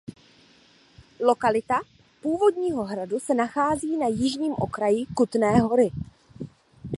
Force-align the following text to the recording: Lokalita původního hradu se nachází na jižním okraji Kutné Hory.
Lokalita 1.19 1.81
původního 2.21 2.83
hradu 2.83 3.19
se 3.19 3.33
nachází 3.33 3.97
na 3.97 4.07
jižním 4.07 4.53
okraji 4.57 5.05
Kutné 5.05 5.59
Hory. 5.59 5.89